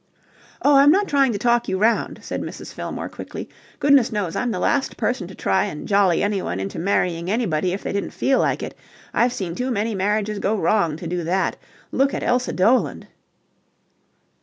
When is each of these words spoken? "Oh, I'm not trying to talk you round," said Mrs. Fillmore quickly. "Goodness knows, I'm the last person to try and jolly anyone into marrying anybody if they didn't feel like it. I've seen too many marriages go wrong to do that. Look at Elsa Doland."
"Oh, 0.63 0.77
I'm 0.77 0.89
not 0.89 1.07
trying 1.07 1.31
to 1.31 1.37
talk 1.37 1.67
you 1.69 1.77
round," 1.77 2.21
said 2.23 2.41
Mrs. 2.41 2.73
Fillmore 2.73 3.07
quickly. 3.07 3.47
"Goodness 3.79 4.11
knows, 4.11 4.35
I'm 4.35 4.49
the 4.49 4.57
last 4.57 4.97
person 4.97 5.27
to 5.27 5.35
try 5.35 5.65
and 5.65 5.87
jolly 5.87 6.23
anyone 6.23 6.59
into 6.59 6.79
marrying 6.79 7.29
anybody 7.29 7.71
if 7.71 7.83
they 7.83 7.93
didn't 7.93 8.09
feel 8.09 8.39
like 8.39 8.63
it. 8.63 8.75
I've 9.13 9.31
seen 9.31 9.53
too 9.53 9.69
many 9.69 9.93
marriages 9.93 10.39
go 10.39 10.55
wrong 10.57 10.97
to 10.97 11.05
do 11.05 11.23
that. 11.25 11.55
Look 11.91 12.15
at 12.15 12.23
Elsa 12.23 12.51
Doland." 12.51 13.05